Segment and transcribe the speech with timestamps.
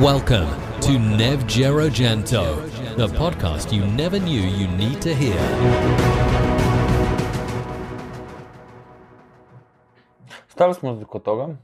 [0.00, 0.48] Welcome
[0.80, 1.46] to Nev
[1.90, 2.44] Gento,
[2.96, 5.36] the podcast you never knew you need to hear.
[10.48, 11.56] Stali smo kod toga.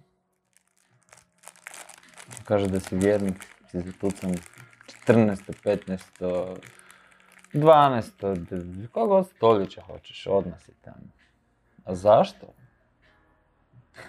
[2.44, 4.34] Kaže da si vjernik, si zatucan
[5.06, 5.52] 14.
[5.64, 6.56] 15.
[7.54, 8.88] 12.
[8.92, 10.26] Koga stoljeća hoćeš,
[10.58, 11.06] si tamo.
[11.84, 12.46] A zašto?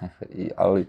[0.29, 0.87] I, ali,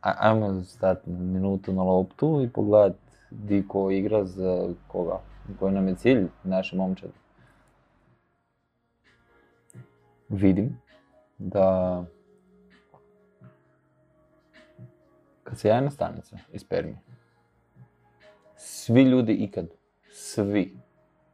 [0.00, 2.96] ajmo stati minutu na loptu i pogledat
[3.30, 5.20] di ko igra za koga,
[5.58, 7.10] koji nam je cilj, naše momčad.
[10.28, 10.80] Vidim
[11.38, 12.04] da
[15.44, 16.98] kad se jajna stanica ispermi,
[18.56, 19.66] svi ljudi ikad,
[20.10, 20.76] svi,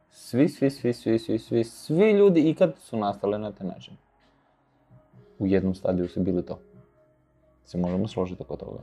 [0.09, 3.93] svi, svi, svi, svi, svi, svi, svi ljudi ikad su nastali na taj način.
[5.39, 6.59] U jednom stadiju su bili to.
[7.65, 8.79] Se možemo složiti oko toga.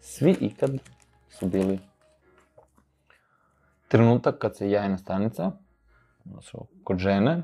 [0.00, 0.70] Svi ikad
[1.28, 1.78] su bili
[3.88, 5.52] trenutak kad se jajna stanica,
[6.24, 7.42] odnosno kod žene,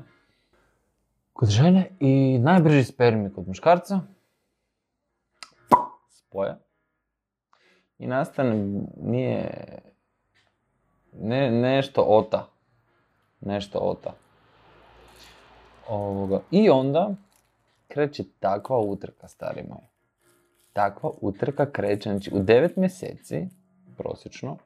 [1.33, 4.01] kod žene i najbrži spermi kod muškarca
[6.09, 6.57] spoje
[7.99, 9.49] i nastane nije
[11.13, 12.47] ne, nešto ota.
[13.41, 14.13] Nešto ota.
[15.87, 16.41] Ovoga.
[16.51, 17.09] I onda
[17.87, 19.88] kreće takva utrka, stari moj.
[20.73, 23.47] Takva utrka kreće, znači u 9 mjeseci,
[23.97, 24.57] prosječno,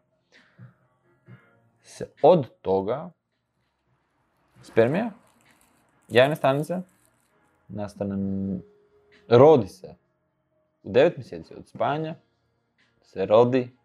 [1.83, 3.09] se od toga
[4.61, 5.11] spermija,
[6.09, 6.81] jajne stanice,
[7.67, 8.15] nastane,
[9.27, 9.95] rodi se.
[10.83, 12.15] U 9 mjeseci od spanja
[13.01, 13.77] se rodi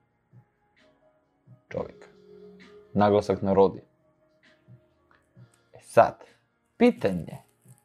[1.69, 2.08] čovjek.
[2.92, 3.82] Naglasak na rodi.
[5.72, 6.25] E sad,
[6.77, 7.38] pitanje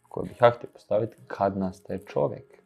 [0.09, 2.62] koje bih ja htio postaviti, kad nastaje čovjek?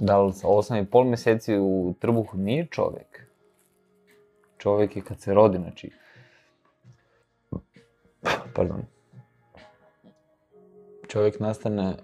[0.00, 3.26] Da li sa 8,5 mjeseci u trbuhu nije čovjek?
[4.58, 5.90] Čovjek je kad se rodi, znači...
[8.54, 8.82] Pardon.
[11.08, 11.94] Čovjek nastane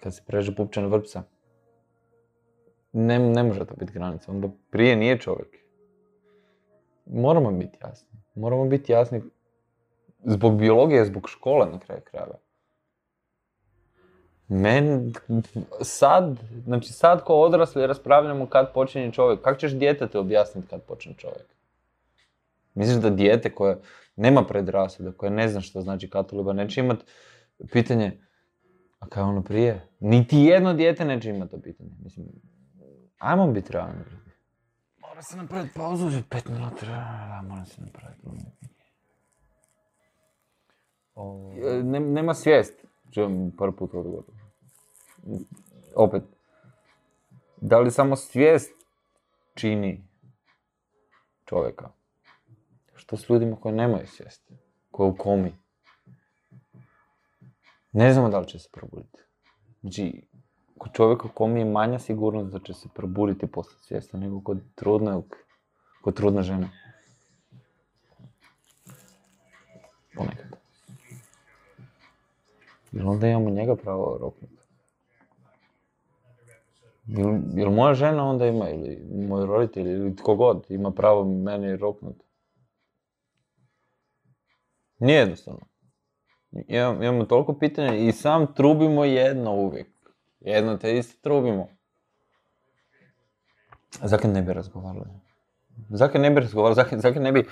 [0.00, 1.22] kad se preže pupčana vrpca.
[2.92, 5.56] Ne, ne može to biti granica, onda prije nije čovjek.
[7.06, 8.18] Moramo biti jasni.
[8.34, 9.22] Moramo biti jasni
[10.24, 12.38] zbog biologije, zbog škole na kraju krajeva.
[14.48, 15.12] Men,
[15.80, 19.40] sad, znači sad ko odrasli raspravljamo kad počinje čovjek.
[19.40, 21.46] Kako ćeš djetete objasniti kad počne čovjek?
[22.74, 23.78] Misliš da dijete koje
[24.16, 26.98] nema predrasuda, koje ne zna što znači katoliba, neće imat
[27.72, 28.20] pitanje,
[28.98, 29.88] a kaj je ono prije?
[30.00, 31.90] Niti jedno dijete neće imati to pitanje.
[32.04, 32.26] Mislim,
[33.18, 34.04] ajmo biti realni.
[35.00, 38.22] Mora se napraviti pauzu, pet minuta, da, mora se napraviti.
[41.62, 44.35] E, Ne, nema svijest, čujem par puta odgovor.
[45.94, 46.22] Opet,
[47.56, 48.72] da li samo svijest
[49.54, 50.04] čini
[51.44, 51.90] čovjeka?
[52.94, 54.52] Što s ljudima koji nemaju svijest,
[54.90, 55.52] koji u komi?
[57.92, 59.18] Ne znamo da li će se probuditi.
[59.80, 60.26] Znači,
[60.78, 64.60] kod čovjeka u komi je manja sigurnost da će se probuditi poslije svijesta nego kod
[64.74, 65.36] trudnog,
[66.02, 66.70] kod trudne žene.
[70.14, 70.56] Ponekad.
[72.92, 74.65] Jel onda imamo njega pravo roknuti?
[77.16, 81.76] Jel, jel moja žena onda ima, ili moj roditelj, ili tko god, ima pravo meni
[81.76, 82.24] roknuti?
[84.98, 85.60] Nije jednostavno.
[86.52, 89.88] Imam- imamo toliko pitanja i sam trubimo jedno uvijek.
[90.40, 91.68] Jedno te isto trubimo.
[94.02, 95.10] Zakaj ne bi razgovarali?
[95.88, 96.74] Zakaj ne bi razgovarali?
[96.74, 97.48] Zakaj, zakaj ne bi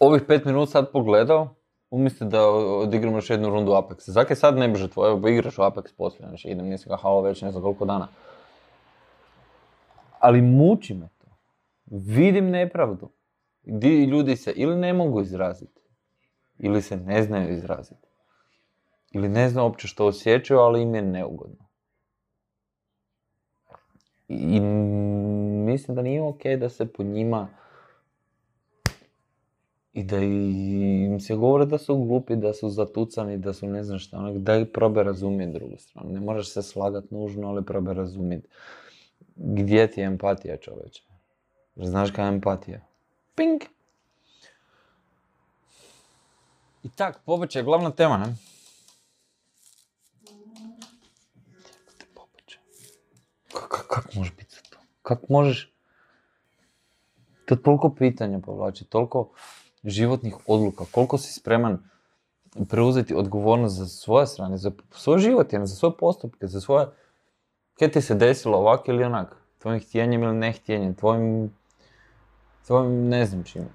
[0.00, 1.54] ovih pet minuta sad pogledao,
[1.90, 4.10] umjesto da odigramo još jednu rundu Apexa?
[4.10, 5.06] Zakaj sad ne bi žrtvo?
[5.06, 8.08] Evo, igraš u Apex poslije, znači idem, nisam ga halo već ne znam koliko dana.
[10.18, 11.26] Ali muči me to.
[11.86, 13.10] Vidim nepravdu.
[13.62, 15.80] Di ljudi se ili ne mogu izraziti,
[16.58, 18.08] ili se ne znaju izraziti.
[19.10, 21.66] Ili ne znaju uopće što osjećaju, ali im je neugodno.
[24.28, 24.60] I
[25.66, 27.48] mislim da nije ok da se po njima
[29.92, 33.98] i da im se govore da su glupi, da su zatucani, da su ne znam
[33.98, 36.10] šta, onak, da ih probe razumjeti drugu stranu.
[36.10, 38.48] Ne možeš se slagat nužno, ali probe razumjeti.
[39.36, 41.02] Gdje ti je empatija čoveče?
[41.76, 42.80] Znaš kaj je empatija?
[43.34, 43.62] Ping!
[46.82, 48.34] I tak, pobačaj je glavna tema, ne?
[53.52, 54.78] Kako kak može biti to?
[55.02, 55.72] Kako možeš...
[57.44, 59.32] To toliko pitanja povlači, toliko
[59.84, 61.78] životnih odluka, koliko si spreman
[62.68, 66.86] preuzeti odgovornost za svoje strane, za svoj život, za svoje postupke, za svoje
[67.80, 69.36] Kaj ti se desilo ovak ili onak?
[69.58, 71.54] Tvojim htjenjem ili nehtjenjem, tvojim,
[72.66, 73.68] tvojim ne znam čime.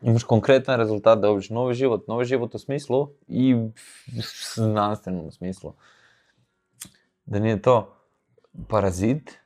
[0.00, 3.56] Imaš konkretan rezultat da dobiš novi život, novi život u smislu i
[4.54, 5.74] znanstvenom smislu.
[7.24, 7.96] Da nije to
[8.68, 9.38] parazit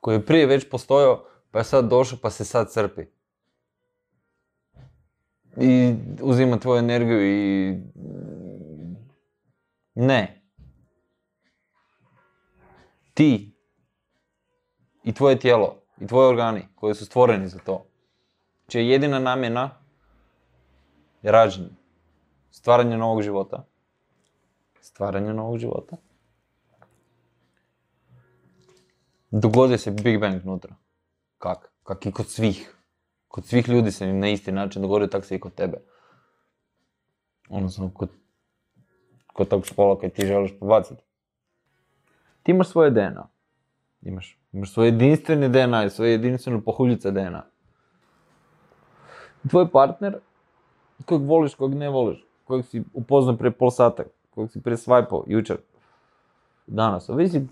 [0.00, 1.24] koji je prije već postojao,
[1.56, 3.02] pa je sad došao pa se sad crpi.
[5.56, 7.78] I uzima tvoju energiju i...
[9.94, 10.42] Ne.
[13.14, 13.52] Ti
[15.04, 17.86] i tvoje tijelo i tvoji organi koji su stvoreni za to,
[18.68, 19.70] čija je jedina namjena
[21.22, 21.70] je rađenje.
[22.50, 23.66] Stvaranje novog života.
[24.80, 25.96] Stvaranje novog života.
[29.30, 30.85] Dogodio se Big Bang unutra.
[31.38, 31.72] Kak?
[31.82, 32.76] Kak i kod svih.
[33.28, 35.78] Kod svih ljudi se na isti način dogodio, tako se i kod tebe.
[37.48, 38.10] Odnosno, kod,
[39.32, 41.02] kod tog spola koji ti želiš pobaciti.
[42.42, 43.28] Ti imaš svoje DNA.
[44.02, 47.42] Imaš, imaš svoje jedinstvene DNA i svoje jedinstvene pohuljice DNA.
[49.50, 50.18] Tvoj partner,
[51.04, 55.24] kojeg voliš, kojeg ne voliš, kojeg si upoznao prije pol sata, kojeg si prije swipao
[55.26, 55.56] jučer,
[56.66, 57.46] danas, ovisi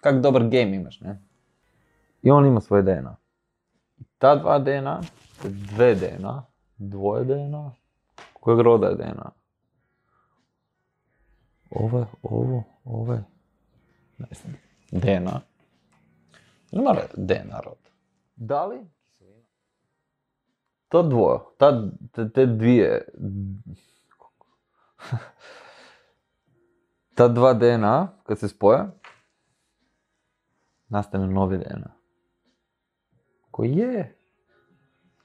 [0.00, 1.22] kak dobar game imaš, ne?
[2.26, 3.16] I on ima svoje DNA.
[4.18, 5.00] Ta dva DNA,
[5.44, 6.46] dve DNA,
[6.76, 7.72] dvoje DNA,
[8.32, 9.30] kojeg roda je DNA?
[11.70, 13.18] Ovo, ovo, ovo,
[14.18, 14.54] ne znam,
[14.90, 15.40] DNA.
[16.72, 17.90] Mora DNA rod.
[18.36, 18.86] Da li
[20.88, 23.08] to dvoje, ta, te, te dvije,
[27.16, 28.84] ta dva DNA, kad se spoje,
[30.88, 31.95] nastane novi DNA.
[33.56, 34.16] Koji je,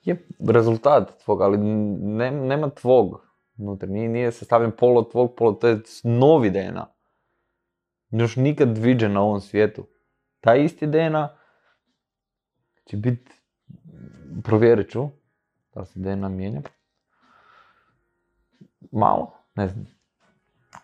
[0.03, 5.67] je rezultat tvog, ali ne, nema tvog unutra, nije, nije sastavljen polo tvog, polo, to
[5.67, 6.85] je novi DNA.
[8.09, 9.87] Još nikad viđen na ovom svijetu.
[10.39, 11.37] Taj isti DNA
[12.85, 13.31] će biti,
[14.43, 15.09] provjerit ću,
[15.73, 16.61] da se DNA mijenja.
[18.91, 19.85] Malo, ne znam.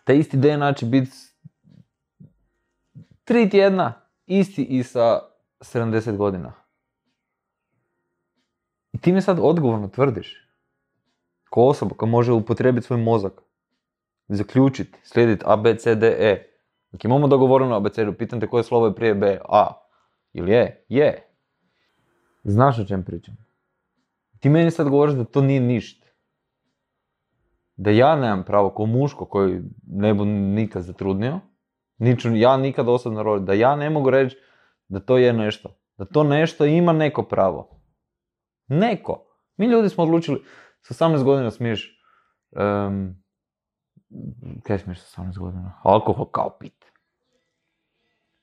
[0.04, 1.16] Taj isti DNA će biti
[3.24, 3.92] tri tjedna
[4.26, 5.20] isti i sa
[5.60, 6.67] 70 godina.
[8.92, 10.48] I ti mi sad odgovorno tvrdiš,
[11.50, 13.42] ko osoba koja može upotrijebiti svoj mozak,
[14.28, 16.44] zaključiti, slijediti A, B, C, D, E.
[16.92, 19.72] Dok imamo dogovoreno abecedu, pitam te koje slovo je prije B, A.
[20.32, 20.84] Ili je?
[20.88, 21.28] Je.
[22.44, 23.36] Znaš o čem pričam.
[24.40, 26.06] Ti meni sad govoriš da to nije ništa.
[27.76, 31.40] Da ja nemam pravo ko muško koji ne bu nikad zatrudnio,
[31.98, 34.36] niču ja nikad osobno rodio, da ja ne mogu reći
[34.88, 35.76] da to je nešto.
[35.98, 37.77] Da to nešto ima neko pravo.
[38.68, 39.24] Neko.
[39.56, 40.44] Mi ljudi smo odlučili,
[40.80, 42.02] sa 18 godina smiješ,
[42.50, 43.14] um,
[44.62, 45.80] kaj smiješ sa 18 godina?
[45.82, 46.84] Alkohol kao pit.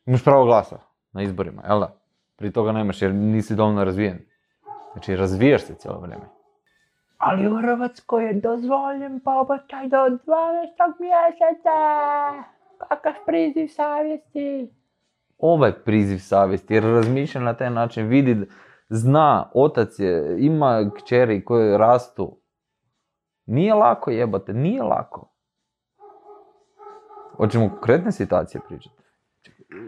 [0.05, 0.79] Imaš pravo glasa
[1.11, 2.01] na izborima, jel da?
[2.35, 4.25] Prije toga nemaš jer nisi dovoljno razvijen.
[4.93, 6.25] Znači razvijaš se cijelo vrijeme.
[7.17, 10.19] Ali u Hrvatskoj je dozvoljen pobačaj do 12.
[10.99, 11.77] mjeseca.
[12.77, 14.69] Kakav priziv savjesti?
[15.37, 18.47] Ovaj priziv savjesti, jer razmišlja na taj način, vidi,
[18.89, 22.37] zna, otac je, ima kćeri koje rastu.
[23.45, 25.31] Nije lako jebate, nije lako.
[27.37, 29.03] Hoćemo konkretne situacije pričati.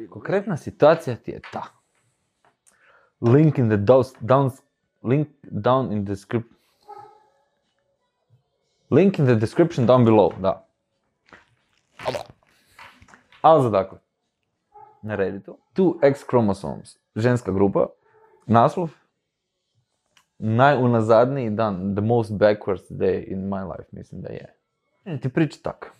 [0.09, 1.63] Konkretna situacija ti je ta.
[3.21, 3.77] Link in the
[4.21, 4.51] down,
[5.03, 6.57] link down in the description.
[8.89, 10.67] Link in the description down below, da.
[13.41, 13.97] Ali za dakle,
[15.01, 17.87] na Redditu, two X chromosomes, ženska grupa,
[18.47, 18.89] naslov,
[20.39, 24.55] najunazadniji dan, the most backwards day in my life, mislim da je.
[25.05, 25.93] E, ti priča tak.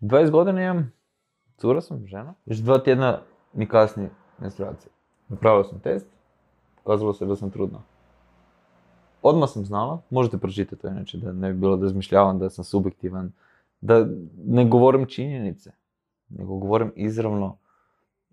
[0.00, 0.92] 20 godina imam,
[1.56, 3.20] cura sam, žena, još dva tjedna
[3.52, 4.92] mi kasni menstruacija.
[5.28, 6.06] Napravio sam test,
[6.76, 7.82] pokazalo se da sam trudna.
[9.22, 12.64] Odmah sam znala, možete pročitati to inače, da ne bi bilo da izmišljavam, da sam
[12.64, 13.32] subjektivan,
[13.80, 14.06] da
[14.44, 15.72] ne govorim činjenice,
[16.28, 17.56] nego govorim izravno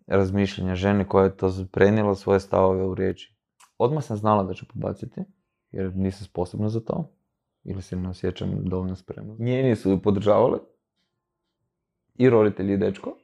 [0.07, 3.33] razmišljanja žene koja je to prenijela svoje stavove u riječi.
[3.79, 5.21] Odmah sam znala da ću pobaciti,
[5.71, 7.11] jer nisam sposobna za to,
[7.63, 9.35] ili se ne osjećam dovoljno spremno.
[9.39, 10.59] Njeni su ju podržavali,
[12.15, 13.17] i roditelji i dečko,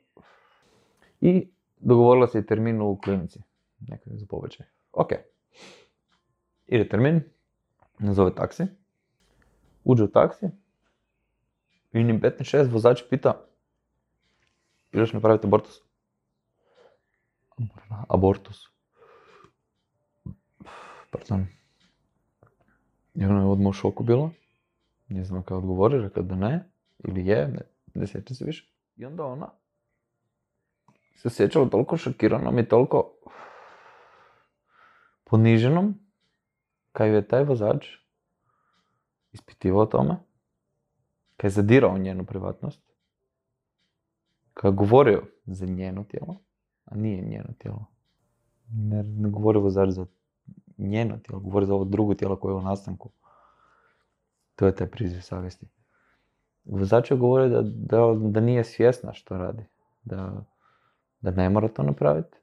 [1.21, 3.39] i dogovorila se i termin u klinici,
[3.79, 4.65] nekaj za pobačaj.
[4.91, 5.09] Ok.
[6.67, 7.21] Ide termin,
[7.99, 8.63] nazove taksi,
[9.83, 10.45] uđe u taksi,
[11.93, 13.45] i njim 15-6 vozač pita,
[14.91, 15.81] ideš napraviti abortus?
[18.07, 18.74] Abortus.
[21.15, 21.47] Pardon.
[23.13, 24.29] I ona je odmah u šoku bila.
[25.07, 26.69] Nije znam kako odgovori, rekla da ne.
[27.03, 27.61] Ili je, ne,
[27.93, 28.71] ne sjećam se više.
[28.95, 29.49] I onda ona
[31.15, 33.11] se osjećala toliko šokiranom i toliko
[35.23, 35.99] poniženom,
[36.91, 37.87] kad je taj vozač
[39.31, 40.15] ispitivao tome,
[41.37, 42.81] kad je zadirao njenu privatnost,
[44.53, 46.37] kad je govorio za njeno tijelo,
[46.85, 47.85] a nije njeno tijelo.
[48.71, 50.05] Ne, ne govori vozač za
[50.77, 53.09] njeno tijelo, govori za ovo drugo tijelo koje je u nastanku.
[54.55, 55.67] To je taj priziv savjesti.
[56.65, 59.63] Vozač je govorio da, da, da nije svjesna što radi.
[60.03, 60.43] Da,
[61.21, 62.37] da ne mora to napraviti.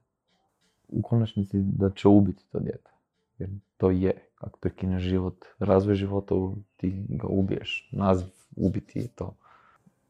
[0.89, 2.91] U konačnici da će ubiti to dijete.
[3.39, 4.29] Jer to je.
[4.39, 6.35] Ako prekine život, razvoj života,
[6.77, 7.89] ti ga ubiješ.
[7.93, 9.35] Naziv ubiti je to.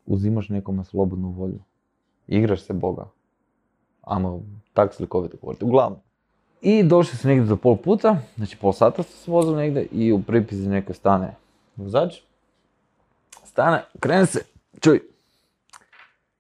[0.07, 1.63] Uzimaš nekome slobodnu volju.
[2.27, 3.11] Igraš se Boga.
[4.03, 5.65] Amo, tak slikovito govoriti.
[5.65, 6.01] Uglavnom.
[6.63, 10.13] I došli su negdje do pol puta, znači pol sata su se vozili negdje i
[10.13, 11.35] u pripizi neko stane
[11.77, 12.15] vozač.
[13.45, 14.45] Stane, krene se,
[14.81, 15.01] čuj,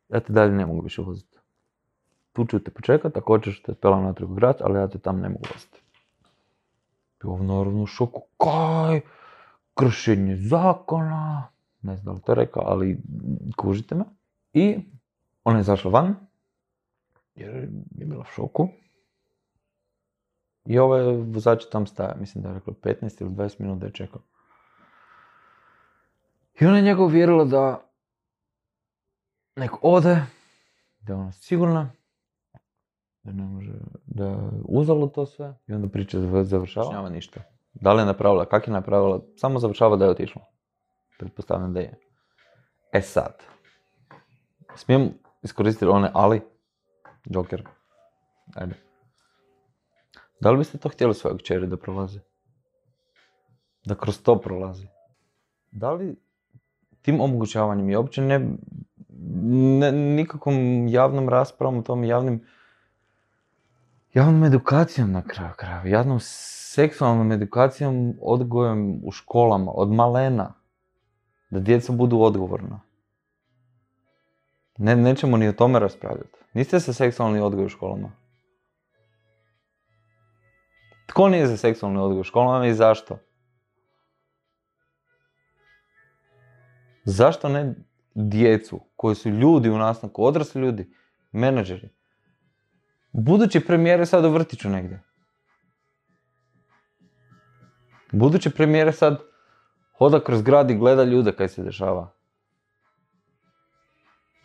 [0.08, 1.38] ja te dalje ne mogu više voziti.
[2.32, 5.20] Tu ću te počekat, ako hoćeš te pelam natrag u grad, ali ja te tam
[5.20, 5.80] ne mogu voziti.
[7.22, 9.00] Bio naravno u šoku, kaj,
[9.74, 11.48] kršenje zakona,
[11.82, 12.98] ne znam da li to rekao, ali
[13.56, 14.04] kužite me.
[14.52, 14.78] I
[15.44, 16.14] ona je izašla van,
[17.34, 17.54] jer
[17.94, 18.68] je bila u šoku.
[20.64, 24.20] I ovaj vozač tam staja, mislim da je rekao 15 ili 20 minuta je čekao.
[26.60, 27.88] I ona je njega uvjerila da
[29.56, 30.20] nek ode,
[31.00, 31.90] da je ona sigurna,
[33.22, 33.72] da ne može,
[34.06, 36.92] da je uzalo to sve i onda priča završava.
[36.92, 37.40] Nema ništa.
[37.74, 40.42] Da li je napravila, kak je napravila, samo završava da je otišla.
[41.18, 41.98] Pretpostavljam da je.
[42.92, 43.42] E sad,
[44.74, 45.10] smijem
[45.42, 46.40] iskoristiti one ali,
[47.24, 47.62] Joker,
[48.54, 48.91] ajde.
[50.42, 52.20] Da li biste to htjeli svojeg kćeri da prolazi?
[53.84, 54.86] Da kroz to prolazi?
[55.70, 56.16] Da li
[57.02, 58.48] tim omogućavanjem i uopće ne,
[59.78, 62.44] ne nikakvom javnom raspravom o tom javnim
[64.14, 70.54] javnom edukacijom na kraju krajeva, javnom seksualnom edukacijom, odgojem u školama, od malena,
[71.50, 72.80] da djeca budu odgovorna.
[74.78, 76.38] Ne, nećemo ni o tome raspravljati.
[76.52, 78.21] Niste se seksualni odgoj u školama?
[81.12, 83.18] Tko nije za seksualni odgoj u školama i zašto?
[87.04, 87.74] Zašto ne
[88.14, 90.94] djecu koji su ljudi u nastanku, odrasli ljudi,
[91.32, 91.88] menadžeri?
[93.12, 95.02] Budući premijere sad u vrtiću negdje.
[98.12, 99.20] Budući premijere sad
[99.98, 102.12] hoda kroz grad i gleda ljude kaj se dešava.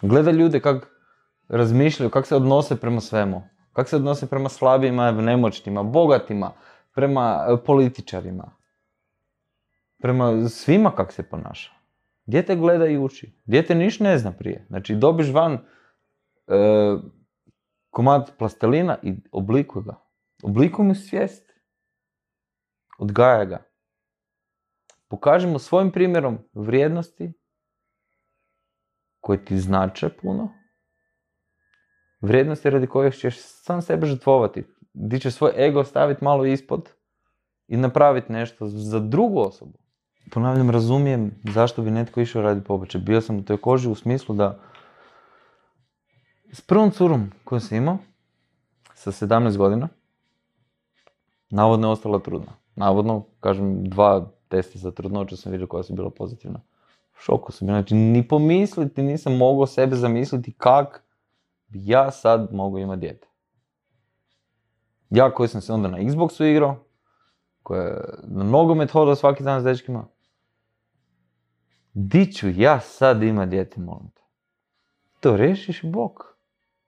[0.01, 0.87] Gleda ljude kak
[1.47, 3.56] razmišljaju, kak se odnose prema svemu.
[3.77, 6.51] Kak se odnose prema slabijima, nemoćnima, bogatima,
[6.93, 8.51] prema političarima.
[10.01, 11.71] Prema svima kak se ponaša.
[12.25, 13.33] Dijete gleda i uči.
[13.45, 14.65] Dijete niš ne zna prije.
[14.67, 15.59] Znači dobiš van e,
[17.89, 19.95] komad plastelina i oblikuj ga.
[20.43, 21.53] Oblikuj mu svijest.
[22.99, 23.63] Odgaja ga.
[25.07, 27.33] Pokaži mu svojim primjerom vrijednosti
[29.19, 30.56] koje ti znače puno.
[32.21, 34.63] Vrijednosti radi kojih ćeš sam sebe žrtvovati.
[34.93, 36.89] Di ćeš svoj ego staviti malo ispod
[37.67, 39.77] i napraviti nešto za drugu osobu
[40.31, 43.01] ponavljam, razumijem zašto bi netko išao raditi pobačaj.
[43.01, 44.59] Bio sam u toj koži u smislu da
[46.51, 47.97] s prvom curom koju sam imao,
[48.93, 49.87] sa 17 godina,
[51.49, 52.51] navodno je ostala trudna.
[52.75, 56.59] Navodno, kažem, dva testa za trudnoću sam vidio koja su bila pozitivna.
[57.13, 61.03] U šoku sam znači ni pomisliti nisam mogao sebe zamisliti kak
[61.69, 63.27] ja sad mogao imati dijete.
[65.09, 66.75] Ja koji sam se onda na Xboxu igrao,
[67.63, 70.07] koji je na nogomet hodao svaki dan s dečkima,
[71.93, 74.21] Di ću ja sad ima djete, molim te?
[75.19, 76.37] To rešiš Bog.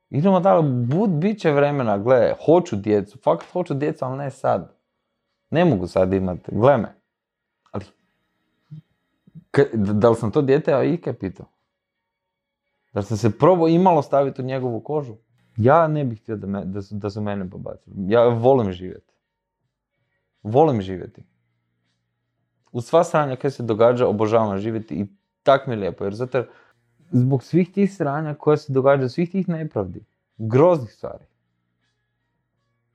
[0.09, 4.75] Idemo dalje, bud, bit će vremena, gle, hoću djecu, fakat hoću djecu, ali ne sad.
[5.49, 6.95] Ne mogu sad imati, gle me.
[7.71, 7.85] Ali,
[9.73, 11.45] da li sam to dijete a ikaj pitao?
[12.93, 15.15] Da sam se probao imalo staviti u njegovu kožu?
[15.57, 17.95] Ja ne bih htio da, me, da, su, da su mene pobacili.
[17.97, 19.13] Ja volim živjeti.
[20.43, 21.23] Volim živjeti
[22.71, 25.07] u sva sranja koje se događa obožavam živjeti i
[25.43, 26.45] tak mi je lijepo, jer zato
[27.11, 30.05] zbog svih tih sranja koje se događa, svih tih nepravdi,
[30.37, 31.25] groznih stvari,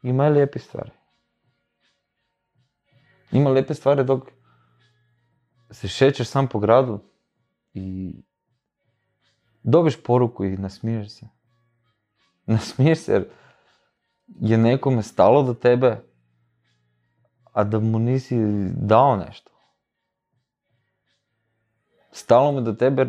[0.02, 0.90] ima i lijepe stvari.
[3.32, 4.30] Ima lijepe stvari dok
[5.70, 7.00] se šećeš sam po gradu
[7.74, 8.14] i
[9.64, 11.28] dobiš poruku i nasmiješ se.
[12.46, 13.28] Nasmiješ se jer
[14.40, 16.02] je nekome stalo do tebe,
[17.52, 18.36] a da mu nisi
[18.76, 19.54] dao nešto
[22.14, 23.06] stalo me do tebe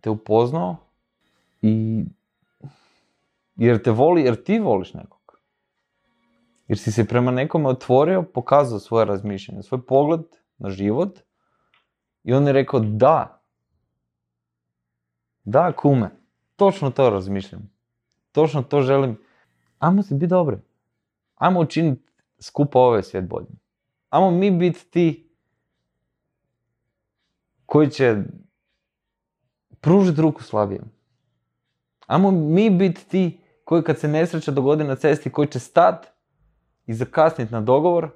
[0.00, 0.76] te upoznao
[1.62, 2.04] I
[3.56, 5.38] jer te voli, jer ti voliš nekog.
[6.68, 10.20] Jer si se prema nekome otvorio, pokazao svoje razmišljanje, svoj pogled
[10.58, 11.18] na život
[12.24, 13.35] i on je rekao da.
[15.46, 16.10] Da, kume,
[16.56, 17.70] točno to razmišljam.
[18.32, 19.18] Točno to želim.
[19.78, 20.56] Ajmo se biti dobri.
[21.34, 23.58] Ajmo učiniti skupa ovaj svijet boljim.
[24.10, 25.30] Ajmo mi biti ti
[27.66, 28.16] koji će
[29.80, 30.92] pružiti ruku slabijem.
[32.06, 36.06] Ajmo mi biti ti koji kad se nesreća dogodi na cesti, koji će stat
[36.86, 38.10] i zakasniti na dogovor,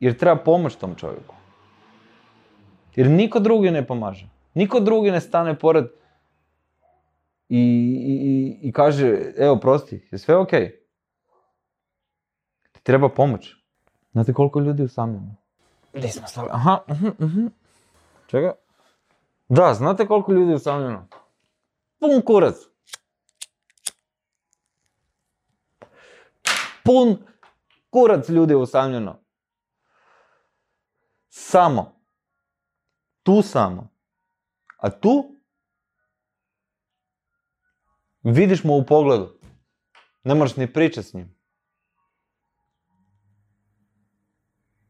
[0.00, 1.34] jer treba pomoć tom čovjeku.
[2.96, 4.28] Jer niko drugi ne pomaže.
[4.54, 5.84] Niko drugi ne stane pored
[7.48, 10.50] i, i, i kaže, evo prosti, je sve ok.
[12.72, 13.54] Ti treba pomoć.
[14.12, 15.36] Znate koliko ljudi usamljeno?
[16.10, 16.48] Smo stali?
[16.52, 17.50] Aha, uh uh
[18.26, 18.52] Čega?
[19.48, 21.08] Da, znate koliko ljudi usamljeno?
[21.98, 22.54] Pun kurac.
[26.84, 27.16] Pun
[27.90, 29.20] kurac ljudi usamljeno.
[31.28, 32.00] Samo.
[33.22, 33.88] Tu samo.
[34.76, 35.33] A tu
[38.24, 39.38] vidiš mu u pogledu.
[40.24, 41.34] Ne moraš ni pričati s njim.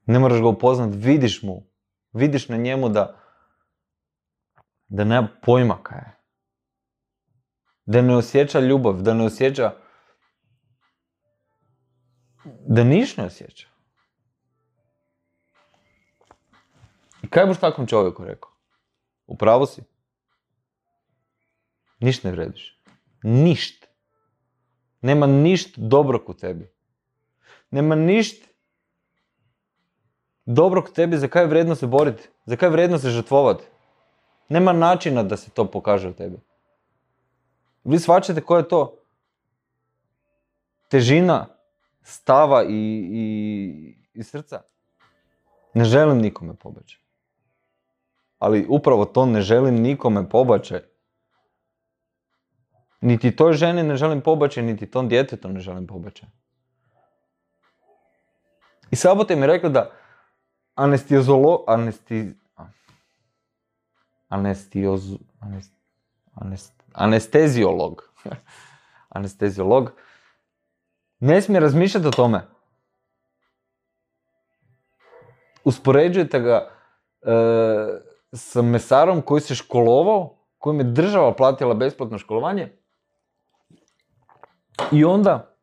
[0.06, 1.66] Ne moraš ga upoznat, vidiš mu.
[2.12, 3.20] Vidiš na njemu da
[4.88, 6.16] da nema pojma kaj je.
[7.86, 9.72] Da ne osjeća ljubav, da ne osjeća
[12.44, 13.68] da niš ne osjeća.
[17.22, 18.50] I kaj boš takvom čovjeku rekao?
[19.26, 19.82] Upravo si.
[22.00, 22.73] Ništ ne vrediš.
[23.24, 23.86] Ništ.
[25.00, 26.70] Nema ništ dobrog u tebi.
[27.70, 28.44] Nema ništ
[30.44, 32.28] dobrog tebi za kaj vredno se boriti.
[32.46, 33.64] Za kaj vredno se žrtvovati.
[34.48, 36.36] Nema načina da se to pokaže u tebi.
[37.84, 38.98] Vi shvaćate koja je to
[40.88, 41.46] težina
[42.02, 44.62] stava i, i, i srca.
[45.74, 47.00] Ne želim nikome pobačaj.
[48.38, 50.80] Ali upravo to ne želim nikome pobačaj.
[53.04, 56.28] Niti toj ženi ne želim pobačaj, niti tom djetetu ne želim pobačaj.
[58.90, 59.90] I Sabote mi rekli da
[60.74, 62.32] anestezolo, anesti,
[64.28, 65.72] anestioz, anest,
[66.34, 68.02] anest, anesteziolog,
[69.18, 69.90] anesteziolog,
[71.20, 72.40] ne smije razmišljati o tome.
[75.64, 76.70] Uspoređujete ga
[77.22, 77.32] e,
[78.32, 82.83] sa mesarom koji se školovao, kojem je država platila besplatno školovanje
[84.92, 85.56] i onda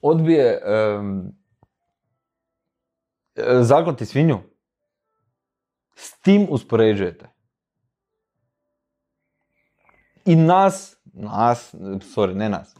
[0.00, 1.00] odbije e,
[3.60, 4.38] zaklati svinju.
[5.94, 7.28] S tim uspoređujete.
[10.24, 11.74] I nas, nas,
[12.14, 12.76] sorry, ne nas,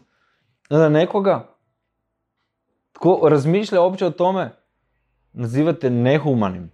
[0.70, 1.54] da nekoga
[2.92, 4.50] tko razmišlja uopće o tome,
[5.32, 6.70] nazivate nehumanim.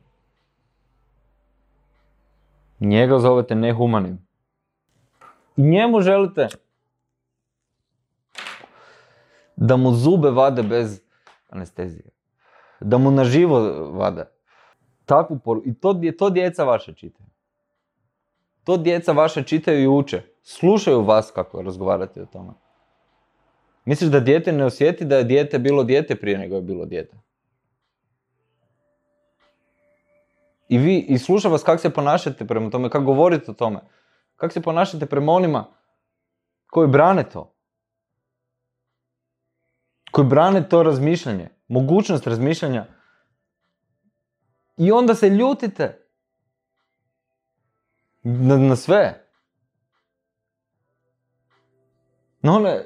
[2.81, 4.27] Njega zovete nehumanim.
[5.57, 6.49] I njemu želite
[9.61, 11.03] da mu zube vade bez
[11.49, 12.11] anestezije.
[12.81, 14.25] Da mu na živo vade.
[15.05, 15.63] Takvu poru...
[15.65, 17.29] I to, to djeca vaše čitaju.
[18.65, 20.23] To djeca vaše čitaju i uče.
[20.43, 22.53] Slušaju vas kako razgovarate o tome.
[23.85, 27.17] Misliš da dijete ne osjeti da je dijete bilo dijete prije nego je bilo dijete?
[30.69, 33.81] I vi, i sluša vas kako se ponašate prema tome, kako govorite o tome.
[34.37, 35.65] Kako se ponašate prema onima
[36.67, 37.60] koji brane to.
[40.11, 42.87] Koji brane to razmišljanje, mogućnost razmišljanja.
[44.77, 46.07] I onda se ljutite
[48.23, 49.27] na, na sve.
[52.43, 52.85] Na one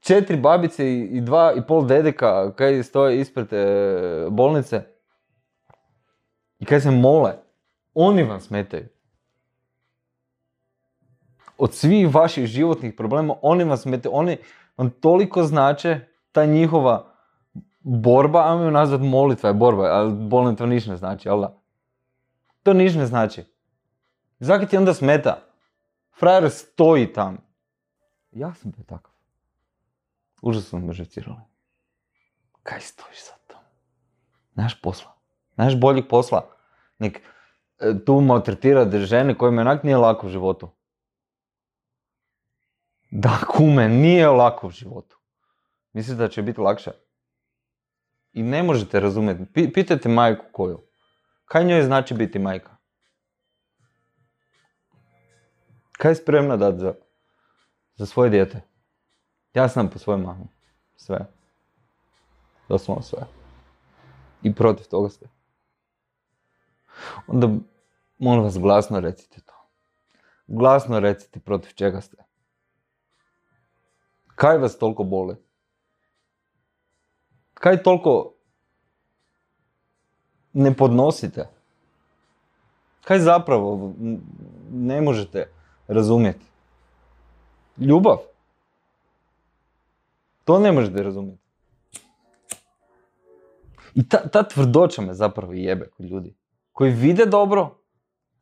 [0.00, 4.82] četiri babice i dva i pol dedeka kaj stoje ispred e, bolnice
[6.58, 7.32] i kaj se mole,
[7.94, 8.88] oni vam smetaju.
[11.58, 14.36] Od svih vaših životnih problema, oni vam smetaju, oni
[14.78, 16.00] vam toliko znače,
[16.32, 17.14] ta njihova
[17.80, 21.60] borba, ajmo ju nazvat molitva je borba, ali bolno to niš ne znači, jel da?
[22.62, 23.44] To niš ne znači.
[24.40, 25.38] Zaki ti onda smeta?
[26.18, 27.38] Frajer stoji tam.
[28.32, 29.12] Ja sam bio takav.
[30.42, 31.40] Užasno me živcirali.
[32.62, 33.56] Kaj stojiš za to?
[34.54, 35.12] Nemaš posla.
[35.56, 36.50] Nemaš boljih posla.
[36.98, 37.20] Nek
[37.78, 40.68] e, tu maltretirati žene kojima onak nije lako u životu.
[43.20, 45.18] Da, kume, nije lako u životu.
[45.92, 46.90] Mislite da će biti lakše?
[48.32, 49.72] I ne možete razumjeti.
[49.72, 50.82] Pitajte majku koju.
[51.44, 52.76] Kaj njoj znači biti majka?
[55.92, 56.94] Kaj je spremna dati za
[57.96, 58.60] za svoje dijete.
[59.54, 60.46] Ja sam po svojoj mami.
[60.96, 61.26] Sve.
[62.68, 63.26] Doslovno sve.
[64.42, 65.28] I protiv toga ste.
[67.26, 67.48] Onda,
[68.18, 69.54] molim vas, glasno recite to.
[70.46, 72.27] Glasno recite protiv čega ste.
[74.38, 75.34] Kaj vas toliko boli?
[77.54, 78.34] Kaj toliko
[80.52, 81.48] ne podnosite?
[83.04, 83.94] Kaj zapravo
[84.72, 85.48] ne možete
[85.88, 86.44] razumjeti?
[87.78, 88.16] Ljubav.
[90.44, 91.42] To ne možete razumjeti.
[93.94, 96.34] I ta, ta tvrdoća me zapravo jebe kod ljudi.
[96.72, 97.78] Koji vide dobro,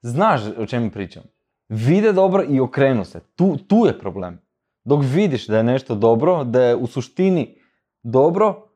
[0.03, 1.23] znaš o čemu pričam.
[1.69, 3.21] Vide dobro i okrenu se.
[3.37, 4.46] Tu, tu je problem.
[4.87, 7.63] Dok vidiš da je nešto dobro, da je u suštini
[8.03, 8.69] dobro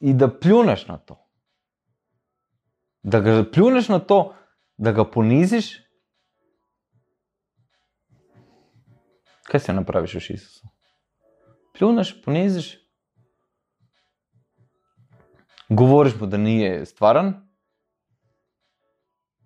[0.00, 1.26] i da pljuneš na to.
[3.02, 4.34] Da ga pljuneš na to,
[4.76, 5.78] da ga poniziš.
[9.44, 10.68] Kaj se napraviš još Isusu?
[11.78, 12.78] Pljuneš, poniziš.
[15.68, 17.48] Govoriš mu da nije stvaran.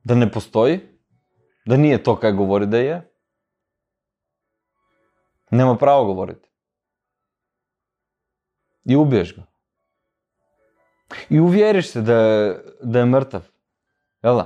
[0.05, 0.81] Da ne postoji.
[1.67, 3.14] Da nije to kaj govori da je.
[5.55, 6.49] Nema pravo govoriti.
[8.85, 9.43] I ubiješ ga.
[11.31, 13.49] I uvjeriš se da je, da je mrtav.
[14.23, 14.41] Jel?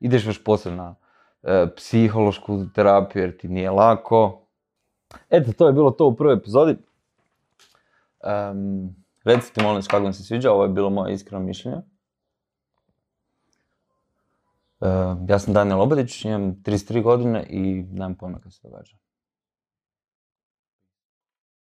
[0.00, 0.94] Ideš još poslije na
[1.42, 4.46] e, psihološku terapiju jer ti nije lako.
[5.30, 6.76] Eto, to je bilo to u prvoj epizodi.
[8.24, 11.78] Em, recite molim vas kako vam se sviđa, ovo je bilo moje iskreno mišljenje.
[14.80, 14.86] E,
[15.28, 19.07] ja sam Daniel Obadić, imam 33 godine i nemam pojma se događa.